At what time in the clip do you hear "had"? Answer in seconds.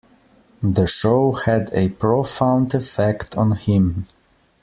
1.33-1.69